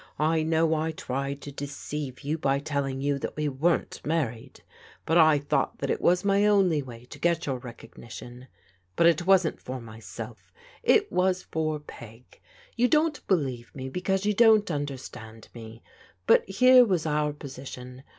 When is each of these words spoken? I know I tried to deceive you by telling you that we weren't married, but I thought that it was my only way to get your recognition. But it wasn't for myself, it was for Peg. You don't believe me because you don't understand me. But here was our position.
I 0.17 0.41
know 0.41 0.73
I 0.73 0.91
tried 0.91 1.41
to 1.41 1.51
deceive 1.51 2.21
you 2.21 2.39
by 2.39 2.57
telling 2.57 3.01
you 3.01 3.19
that 3.19 3.35
we 3.37 3.47
weren't 3.47 4.01
married, 4.03 4.63
but 5.05 5.15
I 5.15 5.37
thought 5.37 5.77
that 5.77 5.91
it 5.91 6.01
was 6.01 6.25
my 6.25 6.47
only 6.47 6.81
way 6.81 7.05
to 7.05 7.19
get 7.19 7.45
your 7.45 7.59
recognition. 7.59 8.47
But 8.95 9.05
it 9.05 9.27
wasn't 9.27 9.61
for 9.61 9.79
myself, 9.79 10.51
it 10.81 11.11
was 11.11 11.43
for 11.43 11.79
Peg. 11.79 12.39
You 12.75 12.87
don't 12.87 13.21
believe 13.27 13.75
me 13.75 13.89
because 13.89 14.25
you 14.25 14.33
don't 14.33 14.71
understand 14.71 15.49
me. 15.53 15.83
But 16.25 16.49
here 16.49 16.83
was 16.83 17.05
our 17.05 17.31
position. 17.31 18.01